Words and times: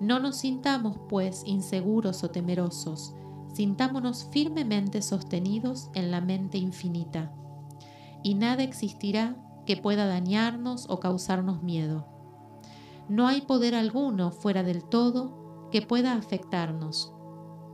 No 0.00 0.20
nos 0.20 0.36
sintamos, 0.36 0.96
pues, 1.08 1.42
inseguros 1.44 2.22
o 2.22 2.30
temerosos, 2.30 3.14
sintámonos 3.52 4.28
firmemente 4.30 5.02
sostenidos 5.02 5.90
en 5.94 6.10
la 6.10 6.20
mente 6.20 6.58
infinita, 6.58 7.34
y 8.22 8.34
nada 8.34 8.62
existirá 8.62 9.36
que 9.66 9.76
pueda 9.76 10.06
dañarnos 10.06 10.86
o 10.88 11.00
causarnos 11.00 11.62
miedo. 11.62 12.06
No 13.08 13.26
hay 13.26 13.40
poder 13.40 13.74
alguno 13.74 14.30
fuera 14.30 14.62
del 14.62 14.84
todo 14.84 15.68
que 15.72 15.82
pueda 15.82 16.12
afectarnos. 16.14 17.12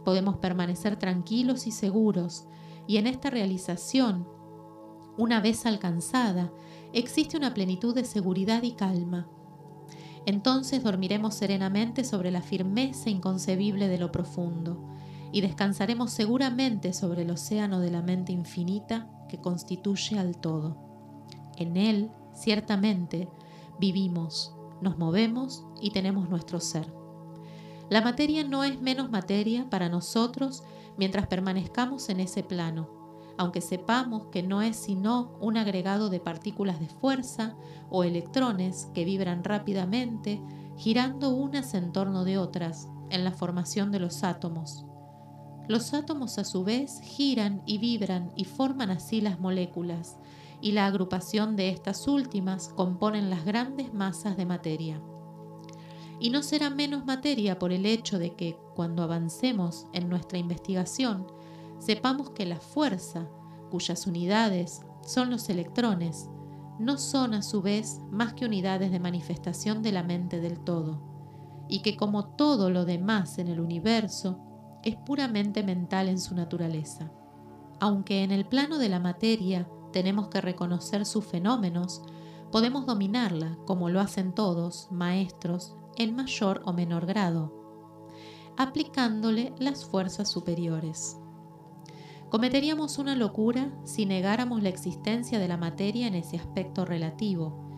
Podemos 0.05 0.39
permanecer 0.39 0.97
tranquilos 0.97 1.67
y 1.67 1.73
seguros, 1.73 2.47
y 2.87 2.97
en 2.97 3.07
esta 3.07 3.31
realización, 3.31 4.29
una 5.17 5.41
vez 5.41 5.67
alcanzada, 5.67 6.53
existe 6.93 7.37
una 7.37 7.55
plenitud 7.55 7.95
de 7.95 8.05
seguridad 8.05 8.63
y 8.63 8.73
calma. 8.73 9.29
Entonces 10.27 10.83
dormiremos 10.83 11.35
serenamente 11.35 12.05
sobre 12.05 12.31
la 12.31 12.41
firmeza 12.41 13.11
inconcebible 13.11 13.89
de 13.89 13.99
lo 13.99 14.11
profundo 14.11 14.95
y 15.33 15.41
descansaremos 15.41 16.13
seguramente 16.13 16.93
sobre 16.93 17.23
el 17.23 17.31
océano 17.31 17.81
de 17.81 17.91
la 17.91 18.03
mente 18.03 18.33
infinita 18.33 19.11
que 19.29 19.39
constituye 19.39 20.19
al 20.19 20.37
todo. 20.37 20.77
En 21.57 21.77
él, 21.77 22.11
ciertamente, 22.33 23.29
vivimos, 23.79 24.55
nos 24.81 24.97
movemos 24.97 25.65
y 25.81 25.91
tenemos 25.91 26.29
nuestro 26.29 26.61
ser. 26.61 26.93
La 27.91 28.01
materia 28.01 28.45
no 28.45 28.65
es 28.65 28.81
menos 28.81 29.11
materia 29.11 29.69
para 29.69 29.89
nosotros 29.89 30.63
mientras 30.97 31.27
permanezcamos 31.27 32.09
en 32.09 32.21
ese 32.21 32.43
plano, 32.43 32.89
aunque 33.39 33.61
sepamos 33.61 34.27
que 34.27 34.43
no 34.43 34.63
es 34.63 34.77
sino 34.77 35.37
un 35.41 35.57
agregado 35.57 36.11
de 36.11 36.21
partículas 36.21 36.81
de 36.81 36.89
fuerza 36.89 37.57
o 37.91 38.05
electrones 38.05 38.89
que 38.95 39.05
vibran 39.05 39.45
rápidamente, 39.45 40.43
girando 40.77 41.31
unas 41.31 41.75
en 41.75 41.93
torno 41.93 42.25
de 42.25 42.39
otras 42.39 42.89
en 43.11 43.25
la 43.25 43.33
formación 43.33 43.93
de 43.93 44.01
los 44.01 44.25
átomos. 44.25 44.85
Los 45.67 45.95
átomos 45.95 46.39
a 46.39 46.45
su 46.45 46.63
vez 46.63 47.01
giran 47.01 47.63
y 47.65 47.79
vibran 47.79 48.33
y 48.37 48.45
forman 48.45 48.91
así 48.91 49.21
las 49.21 49.41
moléculas, 49.41 50.19
y 50.61 50.73
la 50.73 50.87
agrupación 50.87 51.57
de 51.57 51.71
estas 51.71 52.07
últimas 52.09 52.69
componen 52.69 53.31
las 53.31 53.45
grandes 53.45 53.93
masas 53.93 54.37
de 54.37 54.47
materia. 54.47 55.01
Y 56.21 56.31
no 56.31 56.43
será 56.43 56.71
menos 56.71 57.05
materia 57.05 57.59
por 57.59 57.73
el 57.73 57.87
hecho 57.87 58.19
de 58.19 58.35
que, 58.35 58.57
cuando 58.75 59.03
avancemos 59.03 59.87
en 59.93 60.09
nuestra 60.09 60.39
investigación, 60.39 61.27
sepamos 61.79 62.31
que 62.31 62.47
la 62.47 62.61
fuerza, 62.61 63.29
cuyas 63.71 64.07
unidades 64.07 64.81
son 65.03 65.31
los 65.31 65.49
electrones, 65.49 66.29
no 66.79 66.99
son 66.99 67.35
a 67.35 67.43
su 67.43 67.63
vez 67.63 68.01
más 68.11 68.35
que 68.35 68.47
unidades 68.47 68.91
de 68.91 69.01
manifestación 69.01 69.83
de 69.83 69.93
la 69.93 70.03
mente 70.03 70.41
del 70.41 70.61
todo, 70.61 71.01
y 71.69 71.81
que 71.83 71.97
como 71.97 72.35
todo 72.35 72.71
lo 72.71 72.85
demás 72.85 73.39
en 73.39 73.49
el 73.49 73.61
universo, 73.61 74.41
es 74.83 74.97
puramente 74.97 75.63
mental 75.63 76.09
en 76.09 76.19
su 76.19 76.35
naturaleza. 76.35 77.11
Aunque 77.81 78.23
en 78.23 78.31
el 78.31 78.47
plano 78.47 78.79
de 78.79 78.89
la 78.89 79.01
materia 79.01 79.69
tenemos 79.93 80.29
que 80.29 80.41
reconocer 80.41 81.07
sus 81.07 81.25
fenómenos, 81.25 82.03
podemos 82.51 82.87
dominarla, 82.87 83.59
como 83.67 83.89
lo 83.89 84.01
hacen 84.01 84.35
todos, 84.35 84.89
maestros, 84.91 85.77
en 85.97 86.15
mayor 86.15 86.63
o 86.65 86.73
menor 86.73 87.07
grado, 87.07 87.53
aplicándole 88.57 89.55
las 89.59 89.85
fuerzas 89.85 90.31
superiores. 90.31 91.19
Cometeríamos 92.35 92.99
una 92.99 93.15
locura 93.15 93.71
si 93.85 94.07
negáramos 94.07 94.61
la 94.61 94.69
existencia 94.69 95.39
de 95.39 95.47
la 95.47 95.57
materia 95.57 96.09
en 96.09 96.17
ese 96.17 96.37
aspecto 96.37 96.85
relativo. 96.85 97.71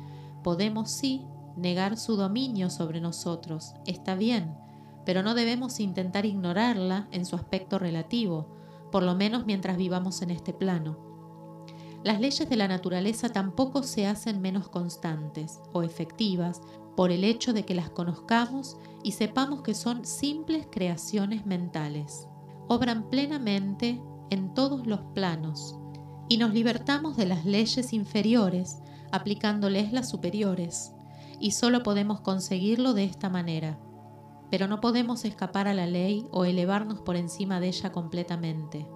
Podemos 0.43 0.91
sí 0.91 1.27
negar 1.59 1.99
su 1.99 2.17
dominio 2.17 2.71
sobre 2.71 3.03
nosotros, 3.03 3.75
está 3.85 4.15
bien, 4.15 4.57
pero 5.05 5.23
no 5.23 5.35
debemos 5.35 5.79
intentar 5.79 6.25
ignorarla 6.25 7.07
en 7.11 7.27
su 7.27 7.37
aspecto 7.37 7.79
relativo, 7.79 8.57
por 8.91 9.03
lo 9.03 9.15
menos 9.15 9.45
mientras 9.45 9.77
vivamos 9.77 10.23
en 10.23 10.31
este 10.31 10.55
plano. 10.55 10.97
Las 12.03 12.19
leyes 12.19 12.49
de 12.49 12.57
la 12.57 12.67
naturaleza 12.67 13.29
tampoco 13.29 13.83
se 13.83 14.07
hacen 14.07 14.41
menos 14.41 14.71
constantes 14.71 15.61
o 15.75 15.83
efectivas 15.83 16.63
por 16.97 17.11
el 17.11 17.25
hecho 17.25 17.53
de 17.53 17.67
que 17.67 17.75
las 17.75 17.91
conozcamos 17.91 18.79
y 19.03 19.13
sepamos 19.13 19.61
que 19.61 19.75
son 19.75 20.07
simples 20.07 20.67
creaciones 20.71 21.45
mentales. 21.45 22.27
Obran 22.69 23.11
plenamente 23.11 24.01
en 24.31 24.55
todos 24.55 24.87
los 24.87 25.01
planos 25.15 25.79
y 26.29 26.39
nos 26.39 26.53
libertamos 26.53 27.17
de 27.17 27.27
las 27.27 27.45
leyes 27.45 27.93
inferiores 27.93 28.83
aplicándoles 29.13 29.93
las 29.93 30.09
superiores, 30.09 30.93
y 31.39 31.53
solo 31.53 31.83
podemos 31.83 32.21
conseguirlo 32.21 32.95
de 32.95 33.05
esta 33.05 33.29
manera. 33.29 33.79
Pero 34.51 34.69
no 34.69 34.81
podemos 34.81 35.25
escapar 35.25 35.69
a 35.69 35.75
la 35.75 35.87
ley 35.87 36.27
o 36.31 36.45
elevarnos 36.45 37.01
por 37.01 37.17
encima 37.17 37.61
de 37.61 37.69
ella 37.69 37.93
completamente. 37.93 38.89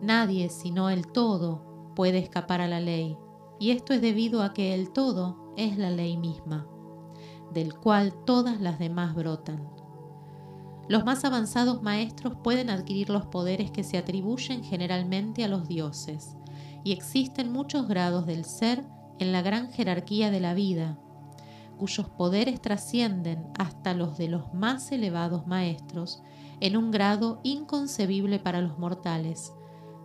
Nadie, 0.00 0.48
sino 0.50 0.90
el 0.90 1.06
todo, 1.06 1.92
puede 1.94 2.18
escapar 2.18 2.60
a 2.60 2.68
la 2.68 2.80
ley, 2.80 3.16
y 3.58 3.70
esto 3.70 3.92
es 3.92 4.00
debido 4.00 4.42
a 4.42 4.52
que 4.52 4.74
el 4.74 4.90
todo 4.90 5.52
es 5.56 5.78
la 5.78 5.90
ley 5.90 6.16
misma, 6.16 6.66
del 7.52 7.74
cual 7.74 8.14
todas 8.24 8.60
las 8.60 8.78
demás 8.78 9.14
brotan. 9.14 9.77
Los 10.88 11.04
más 11.04 11.24
avanzados 11.24 11.82
maestros 11.82 12.34
pueden 12.42 12.70
adquirir 12.70 13.10
los 13.10 13.26
poderes 13.26 13.70
que 13.70 13.84
se 13.84 13.98
atribuyen 13.98 14.64
generalmente 14.64 15.44
a 15.44 15.48
los 15.48 15.68
dioses, 15.68 16.36
y 16.82 16.92
existen 16.92 17.52
muchos 17.52 17.86
grados 17.86 18.24
del 18.24 18.46
ser 18.46 18.84
en 19.18 19.32
la 19.32 19.42
gran 19.42 19.70
jerarquía 19.70 20.30
de 20.30 20.40
la 20.40 20.54
vida, 20.54 20.98
cuyos 21.76 22.08
poderes 22.08 22.62
trascienden 22.62 23.46
hasta 23.58 23.92
los 23.92 24.16
de 24.16 24.28
los 24.28 24.54
más 24.54 24.90
elevados 24.90 25.46
maestros 25.46 26.22
en 26.60 26.76
un 26.76 26.90
grado 26.90 27.40
inconcebible 27.42 28.38
para 28.38 28.60
los 28.60 28.78
mortales. 28.78 29.52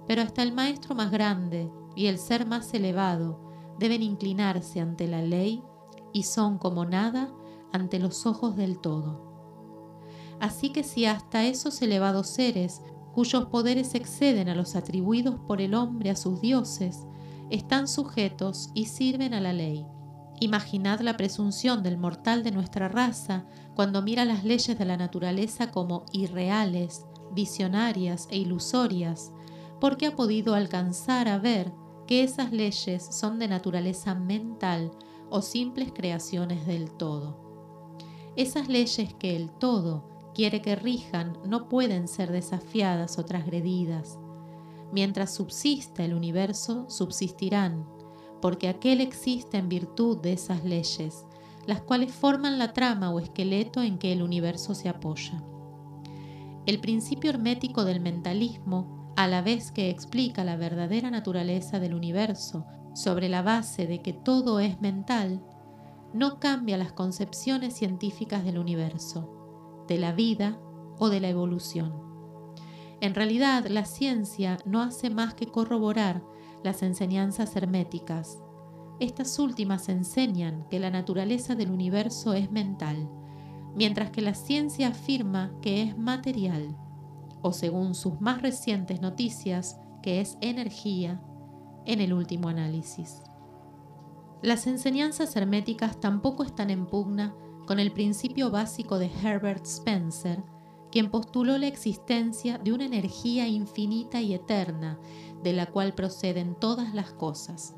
Pero 0.05 0.21
hasta 0.21 0.43
el 0.43 0.51
maestro 0.51 0.95
más 0.95 1.11
grande 1.11 1.71
y 1.95 2.07
el 2.07 2.17
ser 2.17 2.45
más 2.45 2.73
elevado 2.73 3.39
deben 3.79 4.03
inclinarse 4.03 4.81
ante 4.81 5.07
la 5.07 5.21
ley 5.21 5.63
y 6.11 6.23
son 6.23 6.57
como 6.57 6.85
nada 6.85 7.33
ante 7.71 7.99
los 7.99 8.25
ojos 8.25 8.55
del 8.55 8.79
todo. 8.79 9.32
Así 10.39 10.71
que 10.71 10.83
si 10.83 11.05
hasta 11.05 11.45
esos 11.45 11.81
elevados 11.81 12.27
seres, 12.27 12.81
cuyos 13.13 13.45
poderes 13.45 13.95
exceden 13.95 14.49
a 14.49 14.55
los 14.55 14.75
atribuidos 14.75 15.35
por 15.47 15.61
el 15.61 15.75
hombre 15.75 16.09
a 16.09 16.15
sus 16.15 16.41
dioses, 16.41 17.05
están 17.49 17.87
sujetos 17.87 18.69
y 18.73 18.85
sirven 18.85 19.33
a 19.33 19.41
la 19.41 19.53
ley. 19.53 19.85
Imaginad 20.39 20.99
la 21.01 21.15
presunción 21.15 21.83
del 21.83 21.97
mortal 21.97 22.43
de 22.43 22.51
nuestra 22.51 22.87
raza 22.87 23.45
cuando 23.75 24.01
mira 24.01 24.25
las 24.25 24.43
leyes 24.43 24.77
de 24.77 24.85
la 24.85 24.97
naturaleza 24.97 25.71
como 25.71 26.05
irreales, 26.11 27.05
visionarias 27.31 28.27
e 28.31 28.37
ilusorias, 28.37 29.31
porque 29.79 30.07
ha 30.07 30.15
podido 30.15 30.55
alcanzar 30.55 31.27
a 31.27 31.37
ver 31.37 31.71
que 32.07 32.23
esas 32.23 32.51
leyes 32.51 33.03
son 33.03 33.39
de 33.39 33.47
naturaleza 33.47 34.15
mental 34.15 34.91
o 35.29 35.41
simples 35.41 35.91
creaciones 35.93 36.65
del 36.65 36.91
todo. 36.91 37.39
Esas 38.35 38.67
leyes 38.67 39.13
que 39.13 39.35
el 39.35 39.51
todo 39.51 40.12
quiere 40.33 40.61
que 40.61 40.75
rijan 40.75 41.37
no 41.45 41.69
pueden 41.69 42.07
ser 42.07 42.31
desafiadas 42.31 43.17
o 43.17 43.25
transgredidas. 43.25 44.17
Mientras 44.91 45.33
subsista 45.33 46.03
el 46.03 46.13
universo, 46.13 46.89
subsistirán, 46.89 47.85
porque 48.41 48.67
aquel 48.67 49.01
existe 49.01 49.57
en 49.57 49.69
virtud 49.69 50.19
de 50.19 50.33
esas 50.33 50.63
leyes, 50.63 51.25
las 51.65 51.81
cuales 51.81 52.13
forman 52.13 52.59
la 52.59 52.73
trama 52.73 53.09
o 53.11 53.19
esqueleto 53.19 53.81
en 53.81 53.97
que 53.97 54.11
el 54.11 54.21
universo 54.21 54.75
se 54.75 54.89
apoya. 54.89 55.41
El 56.65 56.79
principio 56.79 57.29
hermético 57.29 57.85
del 57.85 58.01
mentalismo, 58.01 59.13
a 59.15 59.27
la 59.27 59.41
vez 59.41 59.71
que 59.71 59.89
explica 59.89 60.43
la 60.43 60.57
verdadera 60.57 61.09
naturaleza 61.11 61.79
del 61.79 61.93
universo 61.93 62.65
sobre 62.93 63.29
la 63.29 63.41
base 63.41 63.87
de 63.87 64.01
que 64.01 64.13
todo 64.13 64.59
es 64.59 64.81
mental, 64.81 65.41
no 66.13 66.39
cambia 66.39 66.77
las 66.77 66.91
concepciones 66.91 67.73
científicas 67.73 68.43
del 68.43 68.59
universo 68.59 69.32
de 69.87 69.97
la 69.97 70.11
vida 70.11 70.59
o 70.99 71.09
de 71.09 71.19
la 71.19 71.29
evolución. 71.29 71.93
En 73.01 73.15
realidad, 73.15 73.65
la 73.67 73.85
ciencia 73.85 74.57
no 74.65 74.81
hace 74.81 75.09
más 75.09 75.33
que 75.33 75.47
corroborar 75.47 76.23
las 76.63 76.83
enseñanzas 76.83 77.55
herméticas. 77.55 78.41
Estas 78.99 79.37
últimas 79.39 79.89
enseñan 79.89 80.65
que 80.69 80.79
la 80.79 80.89
naturaleza 80.89 81.55
del 81.55 81.71
universo 81.71 82.33
es 82.33 82.51
mental, 82.51 83.09
mientras 83.75 84.11
que 84.11 84.21
la 84.21 84.33
ciencia 84.33 84.89
afirma 84.89 85.51
que 85.61 85.83
es 85.83 85.97
material, 85.97 86.77
o 87.41 87.51
según 87.51 87.95
sus 87.95 88.21
más 88.21 88.41
recientes 88.41 89.01
noticias, 89.01 89.79
que 90.01 90.21
es 90.21 90.37
energía 90.41 91.21
en 91.85 91.99
el 91.99 92.13
último 92.13 92.47
análisis. 92.47 93.21
Las 94.41 94.67
enseñanzas 94.67 95.35
herméticas 95.35 95.99
tampoco 95.99 96.43
están 96.43 96.69
en 96.69 96.85
pugna 96.85 97.35
con 97.65 97.79
el 97.79 97.91
principio 97.91 98.51
básico 98.51 98.99
de 98.99 99.09
Herbert 99.23 99.65
Spencer, 99.65 100.43
quien 100.91 101.09
postuló 101.09 101.57
la 101.57 101.67
existencia 101.67 102.57
de 102.57 102.71
una 102.71 102.85
energía 102.85 103.47
infinita 103.47 104.21
y 104.21 104.33
eterna, 104.33 104.99
de 105.41 105.53
la 105.53 105.65
cual 105.65 105.93
proceden 105.93 106.55
todas 106.59 106.93
las 106.93 107.11
cosas. 107.13 107.75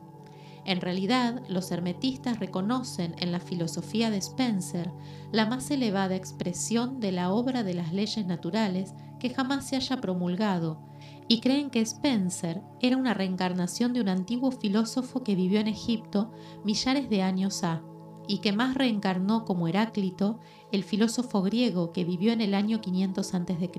En 0.65 0.81
realidad, 0.81 1.43
los 1.47 1.71
hermetistas 1.71 2.39
reconocen 2.39 3.15
en 3.19 3.31
la 3.31 3.39
filosofía 3.39 4.09
de 4.09 4.17
Spencer 4.17 4.91
la 5.31 5.45
más 5.45 5.69
elevada 5.69 6.15
expresión 6.15 6.99
de 6.99 7.11
la 7.11 7.31
obra 7.31 7.63
de 7.63 7.75
las 7.75 7.93
leyes 7.93 8.25
naturales 8.25 8.93
que 9.19 9.29
jamás 9.29 9.67
se 9.67 9.75
haya 9.75 10.01
promulgado, 10.01 10.81
y 11.27 11.39
creen 11.39 11.69
que 11.69 11.81
Spencer 11.81 12.61
era 12.81 12.97
una 12.97 13.13
reencarnación 13.13 13.93
de 13.93 14.01
un 14.01 14.09
antiguo 14.09 14.51
filósofo 14.51 15.23
que 15.23 15.35
vivió 15.35 15.59
en 15.59 15.67
Egipto 15.67 16.31
millares 16.63 17.09
de 17.09 17.21
años 17.21 17.63
ha, 17.63 17.81
y 18.27 18.39
que 18.39 18.54
más 18.54 18.75
reencarnó 18.75 19.45
como 19.45 19.68
Heráclito, 19.68 20.39
el 20.72 20.83
filósofo 20.83 21.42
griego 21.42 21.92
que 21.92 22.06
vivió 22.06 22.33
en 22.33 22.42
el 22.42 22.54
año 22.54 22.81
500 22.81 23.33
a.C., 23.33 23.72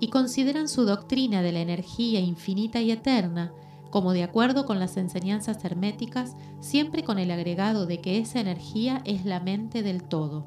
y 0.00 0.08
consideran 0.08 0.68
su 0.68 0.84
doctrina 0.84 1.42
de 1.42 1.50
la 1.50 1.60
energía 1.60 2.20
infinita 2.20 2.80
y 2.80 2.92
eterna 2.92 3.52
como 3.90 4.12
de 4.12 4.22
acuerdo 4.22 4.66
con 4.66 4.78
las 4.78 4.96
enseñanzas 4.96 5.64
herméticas, 5.64 6.36
siempre 6.60 7.04
con 7.04 7.18
el 7.18 7.30
agregado 7.30 7.86
de 7.86 8.00
que 8.00 8.18
esa 8.18 8.40
energía 8.40 9.00
es 9.04 9.24
la 9.24 9.40
mente 9.40 9.82
del 9.82 10.02
todo. 10.02 10.46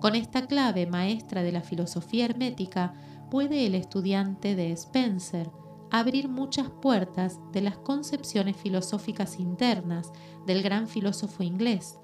Con 0.00 0.14
esta 0.14 0.46
clave 0.46 0.86
maestra 0.86 1.42
de 1.42 1.52
la 1.52 1.62
filosofía 1.62 2.26
hermética 2.26 2.94
puede 3.30 3.66
el 3.66 3.74
estudiante 3.74 4.54
de 4.54 4.70
Spencer 4.72 5.50
abrir 5.90 6.28
muchas 6.28 6.70
puertas 6.70 7.40
de 7.52 7.62
las 7.62 7.78
concepciones 7.78 8.56
filosóficas 8.56 9.38
internas 9.38 10.12
del 10.46 10.62
gran 10.62 10.88
filósofo 10.88 11.42
inglés, 11.42 11.98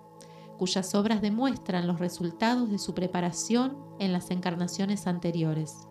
cuyas 0.59 0.95
obras 0.95 1.21
demuestran 1.21 1.87
los 1.87 1.99
resultados 1.99 2.71
de 2.71 2.79
su 2.79 2.95
preparación 2.95 3.77
en 3.99 4.13
las 4.13 4.31
encarnaciones 4.31 5.07
anteriores. 5.07 5.89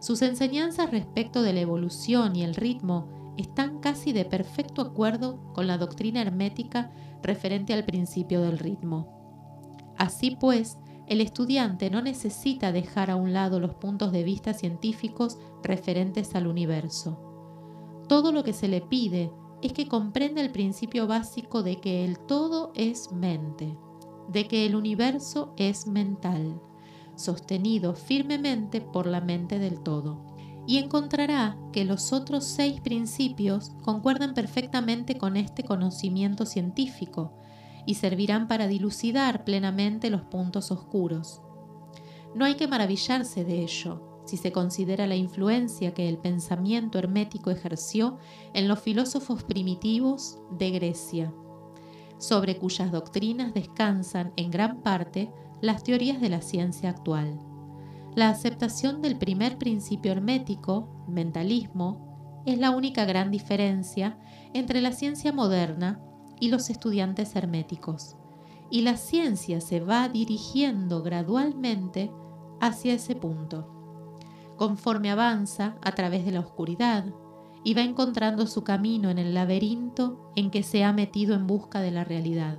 Sus 0.00 0.20
enseñanzas 0.22 0.90
respecto 0.90 1.42
de 1.42 1.52
la 1.52 1.60
evolución 1.60 2.34
y 2.34 2.42
el 2.42 2.54
ritmo 2.54 3.34
están 3.36 3.78
casi 3.80 4.12
de 4.12 4.24
perfecto 4.24 4.82
acuerdo 4.82 5.52
con 5.52 5.66
la 5.66 5.78
doctrina 5.78 6.20
hermética 6.20 6.90
referente 7.22 7.72
al 7.72 7.84
principio 7.84 8.42
del 8.42 8.58
ritmo. 8.58 9.94
Así 9.96 10.36
pues, 10.38 10.78
el 11.12 11.20
estudiante 11.20 11.90
no 11.90 12.00
necesita 12.00 12.72
dejar 12.72 13.10
a 13.10 13.16
un 13.16 13.34
lado 13.34 13.60
los 13.60 13.74
puntos 13.74 14.12
de 14.12 14.24
vista 14.24 14.54
científicos 14.54 15.38
referentes 15.62 16.34
al 16.34 16.46
universo. 16.46 17.18
Todo 18.08 18.32
lo 18.32 18.42
que 18.42 18.54
se 18.54 18.66
le 18.66 18.80
pide 18.80 19.30
es 19.60 19.74
que 19.74 19.88
comprenda 19.88 20.40
el 20.40 20.50
principio 20.50 21.06
básico 21.06 21.62
de 21.62 21.76
que 21.76 22.06
el 22.06 22.18
todo 22.18 22.72
es 22.74 23.12
mente, 23.12 23.76
de 24.28 24.48
que 24.48 24.64
el 24.64 24.74
universo 24.74 25.52
es 25.58 25.86
mental, 25.86 26.58
sostenido 27.14 27.94
firmemente 27.94 28.80
por 28.80 29.06
la 29.06 29.20
mente 29.20 29.58
del 29.58 29.80
todo 29.80 30.24
y 30.66 30.78
encontrará 30.78 31.58
que 31.72 31.84
los 31.84 32.14
otros 32.14 32.44
seis 32.44 32.80
principios 32.80 33.72
concuerdan 33.82 34.32
perfectamente 34.32 35.18
con 35.18 35.36
este 35.36 35.62
conocimiento 35.62 36.46
científico 36.46 37.41
y 37.86 37.94
servirán 37.94 38.48
para 38.48 38.66
dilucidar 38.66 39.44
plenamente 39.44 40.10
los 40.10 40.22
puntos 40.22 40.70
oscuros. 40.70 41.42
No 42.34 42.44
hay 42.44 42.54
que 42.54 42.68
maravillarse 42.68 43.44
de 43.44 43.62
ello 43.62 44.22
si 44.24 44.36
se 44.36 44.52
considera 44.52 45.06
la 45.06 45.16
influencia 45.16 45.94
que 45.94 46.08
el 46.08 46.16
pensamiento 46.18 46.98
hermético 46.98 47.50
ejerció 47.50 48.18
en 48.54 48.68
los 48.68 48.78
filósofos 48.78 49.42
primitivos 49.42 50.38
de 50.50 50.70
Grecia, 50.70 51.34
sobre 52.18 52.56
cuyas 52.56 52.92
doctrinas 52.92 53.52
descansan 53.52 54.32
en 54.36 54.50
gran 54.50 54.82
parte 54.82 55.32
las 55.60 55.82
teorías 55.82 56.20
de 56.20 56.28
la 56.28 56.40
ciencia 56.40 56.90
actual. 56.90 57.40
La 58.14 58.28
aceptación 58.28 59.02
del 59.02 59.18
primer 59.18 59.58
principio 59.58 60.12
hermético, 60.12 61.04
mentalismo, 61.08 62.42
es 62.46 62.58
la 62.58 62.70
única 62.70 63.04
gran 63.04 63.30
diferencia 63.30 64.18
entre 64.52 64.80
la 64.80 64.92
ciencia 64.92 65.32
moderna 65.32 66.00
y 66.42 66.48
los 66.48 66.70
estudiantes 66.70 67.36
herméticos. 67.36 68.16
Y 68.68 68.80
la 68.80 68.96
ciencia 68.96 69.60
se 69.60 69.78
va 69.78 70.08
dirigiendo 70.08 71.00
gradualmente 71.00 72.10
hacia 72.60 72.94
ese 72.94 73.14
punto. 73.14 73.68
Conforme 74.56 75.12
avanza 75.12 75.76
a 75.82 75.92
través 75.92 76.24
de 76.24 76.32
la 76.32 76.40
oscuridad 76.40 77.04
y 77.62 77.74
va 77.74 77.82
encontrando 77.82 78.48
su 78.48 78.64
camino 78.64 79.08
en 79.08 79.20
el 79.20 79.34
laberinto 79.34 80.32
en 80.34 80.50
que 80.50 80.64
se 80.64 80.82
ha 80.82 80.92
metido 80.92 81.36
en 81.36 81.46
busca 81.46 81.80
de 81.80 81.92
la 81.92 82.02
realidad. 82.02 82.58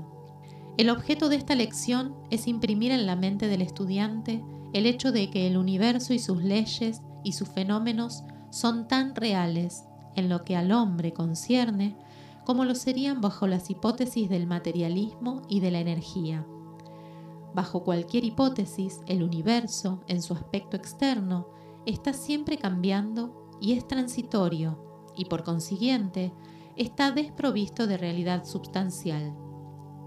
El 0.78 0.90
objeto 0.90 1.28
de 1.28 1.36
esta 1.36 1.54
lección 1.54 2.16
es 2.30 2.48
imprimir 2.48 2.94
en 2.94 3.06
la 3.06 3.18
mente 3.18 3.50
del 3.50 3.62
estudiante 3.62 4.46
el 4.72 4.86
hecho 4.86 5.12
de 5.12 5.30
que 5.30 5.46
el 5.46 5.58
universo 5.58 6.14
y 6.14 6.20
sus 6.20 6.42
leyes 6.42 7.02
y 7.26 7.34
sus 7.34 7.50
fenómenos 7.50 8.24
son 8.50 8.88
tan 8.88 9.14
reales 9.14 9.84
en 10.16 10.30
lo 10.30 10.46
que 10.46 10.56
al 10.56 10.72
hombre 10.72 11.12
concierne 11.12 11.98
como 12.46 12.66
lo 12.66 12.76
serían 12.76 13.22
bajo 13.22 13.48
las 13.48 13.70
hipótesis 13.70 14.30
del 14.30 14.48
materialismo 14.48 15.42
y 15.48 15.60
de 15.60 15.72
la 15.72 15.80
energía. 15.80 16.46
Bajo 17.54 17.84
cualquier 17.84 18.26
hipótesis, 18.26 19.00
el 19.08 19.24
universo, 19.24 20.02
en 20.08 20.22
su 20.22 20.34
aspecto 20.34 20.76
externo, 20.76 21.48
está 21.86 22.14
siempre 22.14 22.58
cambiando 22.58 23.50
y 23.62 23.74
es 23.74 23.88
transitorio, 23.88 25.12
y 25.16 25.26
por 25.26 25.44
consiguiente, 25.44 26.34
está 26.76 27.12
desprovisto 27.12 27.86
de 27.88 27.98
realidad 27.98 28.46
substancial. 28.46 29.36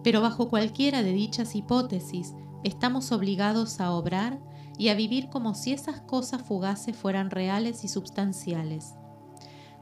Pero 0.02 0.20
bajo 0.20 0.48
cualquiera 0.48 1.02
de 1.02 1.12
dichas 1.12 1.54
hipótesis, 1.54 2.34
estamos 2.64 3.12
obligados 3.12 3.80
a 3.80 3.92
obrar 3.92 4.40
y 4.78 4.88
a 4.88 4.94
vivir 4.94 5.28
como 5.30 5.54
si 5.54 5.72
esas 5.72 6.00
cosas 6.00 6.42
fugaces 6.42 6.96
fueran 6.96 7.30
reales 7.30 7.84
y 7.84 7.88
substanciales. 7.88 8.94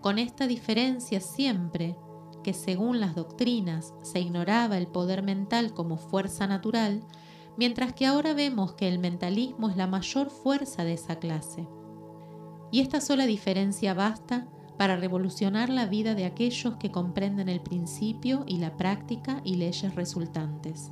Con 0.00 0.18
esta 0.18 0.46
diferencia 0.46 1.20
siempre 1.20 1.96
que 2.44 2.52
según 2.52 3.00
las 3.00 3.16
doctrinas 3.16 3.92
se 4.02 4.20
ignoraba 4.20 4.78
el 4.78 4.86
poder 4.86 5.24
mental 5.24 5.74
como 5.74 5.96
fuerza 5.96 6.46
natural, 6.46 7.02
mientras 7.56 7.92
que 7.92 8.06
ahora 8.06 8.34
vemos 8.34 8.74
que 8.74 8.86
el 8.86 9.00
mentalismo 9.00 9.68
es 9.68 9.76
la 9.76 9.88
mayor 9.88 10.30
fuerza 10.30 10.84
de 10.84 10.92
esa 10.92 11.16
clase. 11.16 11.66
Y 12.70 12.80
esta 12.80 13.00
sola 13.00 13.26
diferencia 13.26 13.94
basta 13.94 14.46
para 14.78 14.96
revolucionar 14.96 15.68
la 15.68 15.86
vida 15.86 16.14
de 16.14 16.24
aquellos 16.24 16.76
que 16.76 16.90
comprenden 16.90 17.48
el 17.48 17.60
principio 17.60 18.44
y 18.46 18.58
la 18.58 18.76
práctica 18.76 19.40
y 19.44 19.56
leyes 19.56 19.94
resultantes. 19.94 20.90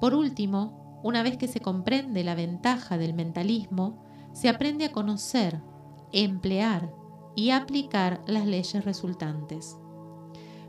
Por 0.00 0.14
último, 0.14 1.00
una 1.02 1.22
vez 1.22 1.36
que 1.36 1.48
se 1.48 1.60
comprende 1.60 2.24
la 2.24 2.34
ventaja 2.34 2.98
del 2.98 3.14
mentalismo, 3.14 4.04
se 4.32 4.48
aprende 4.48 4.86
a 4.86 4.92
conocer, 4.92 5.60
emplear 6.12 6.92
y 7.34 7.50
aplicar 7.50 8.22
las 8.26 8.46
leyes 8.46 8.84
resultantes. 8.84 9.76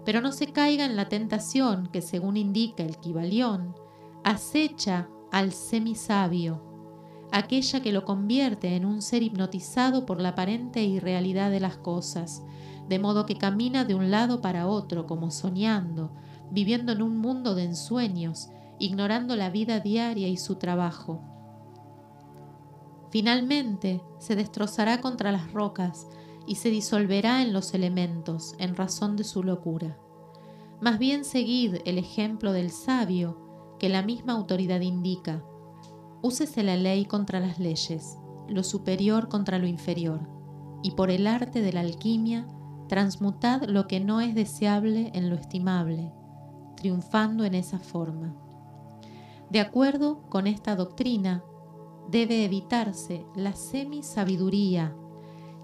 Pero 0.06 0.22
no 0.22 0.32
se 0.32 0.48
caiga 0.48 0.86
en 0.86 0.96
la 0.96 1.10
tentación 1.10 1.88
que, 1.88 2.02
según 2.02 2.38
indica 2.38 2.84
el 2.84 2.98
Kibalión, 2.98 3.76
acecha 4.24 5.10
al 5.32 5.52
semisabio, 5.54 6.62
aquella 7.32 7.82
que 7.82 7.92
lo 7.92 8.06
convierte 8.06 8.76
en 8.76 8.86
un 8.86 9.02
ser 9.02 9.24
hipnotizado 9.24 10.06
por 10.06 10.22
la 10.22 10.30
aparente 10.30 10.84
irrealidad 10.84 11.52
de 11.52 11.60
las 11.60 11.78
cosas, 11.78 12.44
de 12.88 13.00
modo 13.00 13.26
que 13.26 13.38
camina 13.38 13.86
de 13.86 13.96
un 13.96 14.12
lado 14.12 14.42
para 14.42 14.68
otro 14.68 15.08
como 15.08 15.32
soñando, 15.32 16.12
viviendo 16.52 16.92
en 16.92 17.02
un 17.02 17.18
mundo 17.18 17.56
de 17.56 17.64
ensueños 17.64 18.50
ignorando 18.80 19.36
la 19.36 19.50
vida 19.50 19.80
diaria 19.80 20.28
y 20.28 20.38
su 20.38 20.56
trabajo. 20.56 21.22
Finalmente 23.10 24.02
se 24.20 24.36
destrozará 24.36 25.00
contra 25.00 25.32
las 25.32 25.54
rocas 25.54 26.08
y 26.48 26.56
se 26.56 26.70
disolverá 26.70 27.42
en 27.42 27.54
los 27.54 27.74
elementos 27.74 28.56
en 28.60 28.76
razón 28.76 29.16
de 29.16 29.24
su 29.24 29.44
locura. 29.44 29.98
Más 30.82 31.00
bien 31.00 31.24
seguid 31.24 31.76
el 31.86 31.98
ejemplo 31.98 32.52
del 32.52 32.70
sabio 32.70 33.76
que 33.80 33.90
la 33.90 34.02
misma 34.02 34.34
autoridad 34.34 34.82
indica. 34.82 35.44
Úsese 36.22 36.64
la 36.64 36.76
ley 36.76 37.06
contra 37.06 37.40
las 37.40 37.60
leyes, 37.60 38.18
lo 38.48 38.64
superior 38.64 39.30
contra 39.30 39.60
lo 39.60 39.68
inferior, 39.68 40.28
y 40.82 40.92
por 40.92 41.10
el 41.10 41.28
arte 41.28 41.62
de 41.62 41.74
la 41.74 41.82
alquimia 41.82 42.48
transmutad 42.88 43.64
lo 43.64 43.88
que 43.88 44.00
no 44.00 44.22
es 44.22 44.36
deseable 44.36 45.12
en 45.14 45.30
lo 45.30 45.36
estimable, 45.36 46.12
triunfando 46.76 47.46
en 47.46 47.56
esa 47.56 47.80
forma. 47.80 48.36
De 49.50 49.60
acuerdo 49.60 50.24
con 50.30 50.48
esta 50.48 50.76
doctrina, 50.76 51.44
debe 52.10 52.44
evitarse 52.44 53.26
la 53.36 53.54
semisabiduría, 53.54 54.96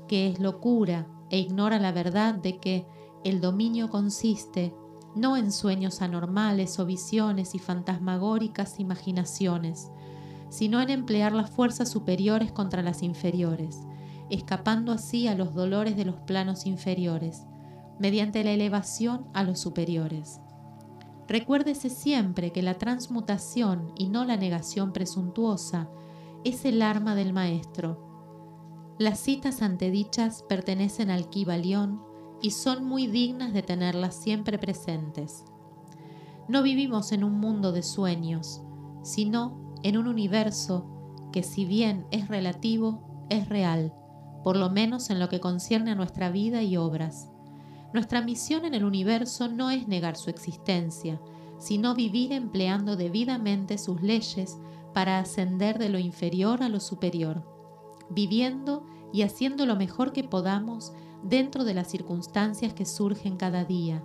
que 0.09 0.27
es 0.27 0.39
locura 0.39 1.07
e 1.29 1.37
ignora 1.37 1.79
la 1.79 1.91
verdad 1.91 2.33
de 2.33 2.57
que 2.57 2.87
el 3.23 3.39
dominio 3.39 3.89
consiste 3.89 4.73
no 5.15 5.37
en 5.37 5.51
sueños 5.51 6.01
anormales 6.01 6.79
o 6.79 6.85
visiones 6.85 7.53
y 7.53 7.59
fantasmagóricas 7.59 8.79
imaginaciones, 8.79 9.91
sino 10.49 10.81
en 10.81 10.89
emplear 10.89 11.31
las 11.31 11.51
fuerzas 11.51 11.89
superiores 11.89 12.51
contra 12.51 12.81
las 12.81 13.03
inferiores, 13.03 13.81
escapando 14.31 14.91
así 14.91 15.27
a 15.27 15.35
los 15.35 15.53
dolores 15.53 15.95
de 15.95 16.05
los 16.05 16.15
planos 16.15 16.65
inferiores, 16.65 17.43
mediante 17.99 18.43
la 18.43 18.51
elevación 18.51 19.27
a 19.33 19.43
los 19.43 19.59
superiores. 19.59 20.41
Recuérdese 21.27 21.91
siempre 21.91 22.51
que 22.51 22.63
la 22.63 22.79
transmutación 22.79 23.93
y 23.95 24.09
no 24.09 24.25
la 24.25 24.37
negación 24.37 24.91
presuntuosa 24.91 25.87
es 26.43 26.65
el 26.65 26.81
arma 26.81 27.13
del 27.13 27.31
maestro. 27.33 28.08
Las 28.99 29.21
citas 29.21 29.61
antedichas 29.61 30.43
pertenecen 30.49 31.09
al 31.09 31.29
Kibalión 31.29 32.03
y 32.41 32.51
son 32.51 32.83
muy 32.83 33.07
dignas 33.07 33.53
de 33.53 33.61
tenerlas 33.61 34.13
siempre 34.13 34.59
presentes. 34.59 35.45
No 36.49 36.63
vivimos 36.63 37.13
en 37.13 37.23
un 37.23 37.39
mundo 37.39 37.71
de 37.71 37.81
sueños, 37.81 38.61
sino 39.01 39.73
en 39.83 39.97
un 39.97 40.05
universo 40.05 40.85
que 41.31 41.43
si 41.43 41.63
bien 41.63 42.07
es 42.11 42.27
relativo, 42.27 43.25
es 43.29 43.47
real, 43.47 43.93
por 44.43 44.57
lo 44.57 44.69
menos 44.69 45.09
en 45.09 45.19
lo 45.21 45.29
que 45.29 45.39
concierne 45.39 45.91
a 45.91 45.95
nuestra 45.95 46.29
vida 46.29 46.61
y 46.61 46.75
obras. 46.75 47.31
Nuestra 47.93 48.21
misión 48.21 48.65
en 48.65 48.73
el 48.73 48.83
universo 48.83 49.47
no 49.47 49.71
es 49.71 49.87
negar 49.87 50.17
su 50.17 50.29
existencia, 50.29 51.21
sino 51.57 51.95
vivir 51.95 52.33
empleando 52.33 52.97
debidamente 52.97 53.77
sus 53.77 54.01
leyes 54.01 54.57
para 54.93 55.19
ascender 55.19 55.79
de 55.79 55.87
lo 55.87 55.99
inferior 55.99 56.63
a 56.63 56.67
lo 56.67 56.81
superior, 56.81 57.58
viviendo 58.09 58.85
y 59.11 59.23
haciendo 59.23 59.65
lo 59.65 59.75
mejor 59.75 60.11
que 60.11 60.23
podamos 60.23 60.93
dentro 61.23 61.63
de 61.63 61.73
las 61.73 61.89
circunstancias 61.89 62.73
que 62.73 62.85
surgen 62.85 63.37
cada 63.37 63.65
día, 63.65 64.03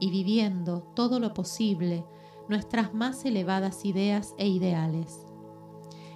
y 0.00 0.10
viviendo 0.10 0.82
todo 0.94 1.20
lo 1.20 1.32
posible 1.32 2.04
nuestras 2.48 2.92
más 2.92 3.24
elevadas 3.24 3.84
ideas 3.84 4.34
e 4.36 4.48
ideales. 4.48 5.26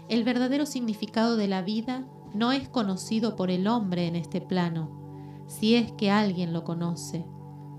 El 0.08 0.24
verdadero 0.24 0.66
significado 0.66 1.36
de 1.36 1.48
la 1.48 1.62
vida 1.62 2.06
no 2.34 2.52
es 2.52 2.68
conocido 2.68 3.36
por 3.36 3.50
el 3.50 3.66
hombre 3.66 4.06
en 4.06 4.16
este 4.16 4.40
plano, 4.40 5.44
si 5.46 5.76
es 5.76 5.92
que 5.92 6.10
alguien 6.10 6.52
lo 6.52 6.64
conoce, 6.64 7.24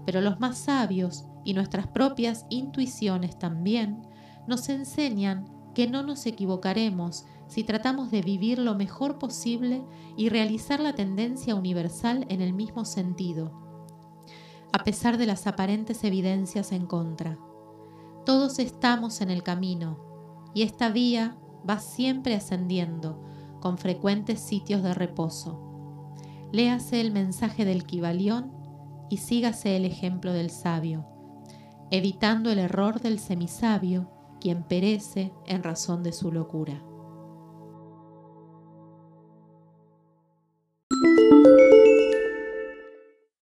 pero 0.05 0.21
los 0.21 0.39
más 0.39 0.57
sabios 0.57 1.25
y 1.43 1.53
nuestras 1.53 1.87
propias 1.87 2.45
intuiciones 2.49 3.37
también 3.37 4.01
nos 4.47 4.69
enseñan 4.69 5.45
que 5.75 5.87
no 5.87 6.03
nos 6.03 6.25
equivocaremos 6.25 7.25
si 7.47 7.63
tratamos 7.63 8.11
de 8.11 8.21
vivir 8.21 8.59
lo 8.59 8.75
mejor 8.75 9.17
posible 9.19 9.83
y 10.15 10.29
realizar 10.29 10.79
la 10.79 10.93
tendencia 10.93 11.55
universal 11.55 12.25
en 12.29 12.41
el 12.41 12.53
mismo 12.53 12.85
sentido, 12.85 13.51
a 14.73 14.83
pesar 14.83 15.17
de 15.17 15.25
las 15.25 15.47
aparentes 15.47 16.03
evidencias 16.03 16.71
en 16.71 16.85
contra. 16.85 17.39
Todos 18.25 18.59
estamos 18.59 19.21
en 19.21 19.31
el 19.31 19.43
camino 19.43 20.51
y 20.53 20.63
esta 20.63 20.89
vía 20.89 21.37
va 21.67 21.79
siempre 21.79 22.35
ascendiendo, 22.35 23.23
con 23.59 23.77
frecuentes 23.77 24.39
sitios 24.39 24.83
de 24.83 24.93
reposo. 24.93 25.63
Léase 26.51 27.01
el 27.01 27.11
mensaje 27.11 27.65
del 27.65 27.85
Kibalión 27.85 28.51
y 29.09 29.17
sígase 29.17 29.75
el 29.75 29.85
ejemplo 29.85 30.33
del 30.33 30.49
sabio, 30.49 31.05
evitando 31.91 32.51
el 32.51 32.59
error 32.59 33.01
del 33.01 33.19
semisabio, 33.19 34.11
quien 34.39 34.63
perece 34.63 35.33
en 35.45 35.63
razón 35.63 36.03
de 36.03 36.13
su 36.13 36.31
locura. 36.31 36.83